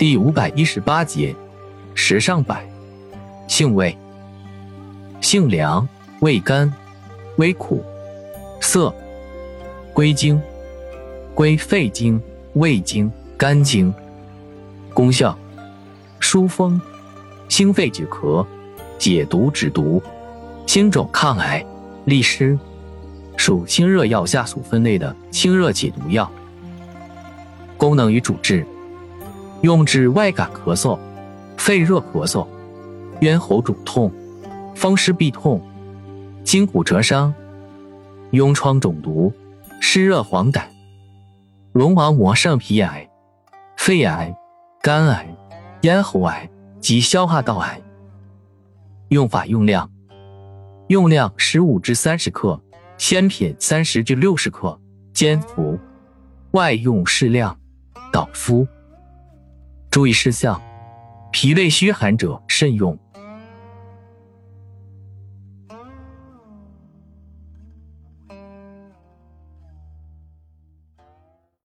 [0.00, 1.36] 第五百一十八节，
[1.94, 2.66] 时上百，
[3.46, 3.94] 性味，
[5.20, 5.86] 性凉，
[6.20, 6.72] 味甘，
[7.36, 7.84] 微苦，
[8.62, 8.94] 涩，
[9.92, 10.40] 归经，
[11.34, 12.18] 归肺经、
[12.54, 13.92] 胃经、肝经。
[14.94, 15.38] 功效，
[16.18, 16.80] 疏风，
[17.46, 18.46] 清肺止咳，
[18.96, 20.02] 解毒止毒，
[20.64, 21.62] 清肿抗癌，
[22.06, 22.58] 利湿，
[23.36, 26.32] 属清热药下属分类的清热解毒药。
[27.76, 28.66] 功能与主治。
[29.62, 30.98] 用治外感咳嗽、
[31.56, 32.46] 肺热咳嗽、
[33.20, 34.10] 咽喉肿痛、
[34.74, 35.60] 风湿痹痛、
[36.42, 37.32] 筋骨折伤、
[38.32, 39.32] 痈疮肿毒、
[39.80, 40.62] 湿热黄疸、
[41.72, 43.06] 绒毛膜上皮癌、
[43.76, 44.34] 肺癌、
[44.80, 45.36] 肝癌、
[45.82, 46.48] 咽喉癌
[46.80, 47.80] 及消化道癌。
[49.08, 49.90] 用法用量：
[50.88, 52.58] 用量十五至三十克，
[52.96, 54.78] 鲜品三十至六十克，
[55.12, 55.78] 煎服。
[56.52, 57.56] 外用适量，
[58.10, 58.66] 导敷。
[59.90, 60.62] 注意事项：
[61.32, 62.96] 脾胃虚寒者慎用。